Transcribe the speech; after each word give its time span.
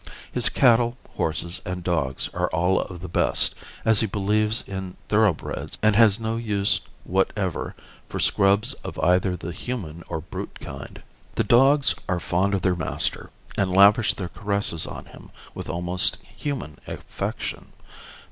His 0.31 0.49
cattle, 0.49 0.97
horses 1.11 1.61
and 1.63 1.83
dogs 1.83 2.27
are 2.33 2.47
all 2.49 2.79
of 2.81 3.01
the 3.01 3.07
best, 3.07 3.53
as 3.85 3.99
he 3.99 4.07
believes 4.07 4.63
in 4.65 4.95
thoroughbreds 5.09 5.77
and 5.83 5.95
has 5.95 6.19
no 6.19 6.37
use 6.37 6.81
whatever 7.03 7.75
for 8.09 8.19
scrubs 8.19 8.73
of 8.83 8.97
either 8.97 9.37
the 9.37 9.51
human 9.51 10.03
or 10.07 10.21
brute 10.21 10.59
kind. 10.59 11.03
The 11.35 11.43
dogs 11.43 11.93
are 12.09 12.19
fond 12.19 12.55
of 12.55 12.63
their 12.63 12.73
master 12.73 13.29
and 13.55 13.69
lavish 13.77 14.15
their 14.15 14.29
caresses 14.29 14.87
on 14.87 15.05
him 15.05 15.29
with 15.53 15.69
almost 15.69 16.17
human 16.23 16.79
affection. 16.87 17.67